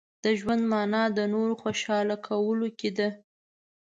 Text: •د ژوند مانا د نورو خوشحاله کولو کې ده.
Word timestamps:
•د 0.23 0.25
ژوند 0.39 0.63
مانا 0.71 1.03
د 1.17 1.19
نورو 1.33 1.53
خوشحاله 1.61 2.15
کولو 2.27 2.67
کې 2.79 2.89
ده. 2.97 3.09